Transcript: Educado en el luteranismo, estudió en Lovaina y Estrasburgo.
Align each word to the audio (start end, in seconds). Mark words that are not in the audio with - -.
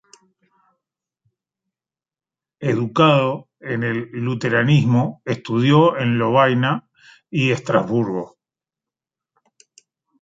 Educado 2.59 3.49
en 3.59 3.83
el 3.83 4.09
luteranismo, 4.13 5.21
estudió 5.25 5.95
en 5.95 6.17
Lovaina 6.17 6.89
y 7.29 7.51
Estrasburgo. 7.51 8.39